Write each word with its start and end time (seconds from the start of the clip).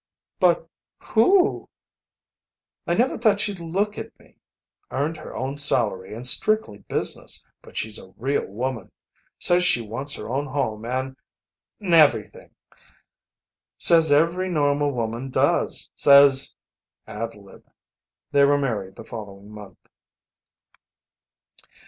"But 0.39 0.67
who?" 0.97 1.69
"I 2.87 2.95
never 2.95 3.19
thought 3.19 3.39
she'd 3.39 3.59
look 3.59 3.99
at 3.99 4.17
me. 4.17 4.35
Earned 4.89 5.15
her 5.17 5.35
own 5.35 5.51
good 5.51 5.59
salary, 5.59 6.15
and 6.15 6.25
strictly 6.25 6.79
business, 6.79 7.45
but 7.61 7.77
she's 7.77 7.99
a 7.99 8.11
real 8.17 8.43
woman. 8.47 8.91
Says 9.37 9.63
she 9.63 9.79
wants 9.81 10.15
her 10.15 10.27
own 10.27 10.47
home 10.47 10.85
an 10.85 11.17
'n 11.79 11.93
everything. 11.93 12.49
Says 13.77 14.11
every 14.11 14.49
normal 14.49 14.89
woman 14.91 15.29
does. 15.29 15.87
Says" 15.95 16.55
Ad 17.05 17.35
lib. 17.35 17.63
They 18.31 18.43
were 18.43 18.57
married 18.57 18.95
the 18.95 19.05
following 19.05 19.51
month. 19.51 19.77